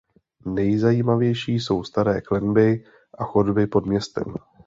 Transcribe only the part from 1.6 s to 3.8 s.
staré klenby a chodby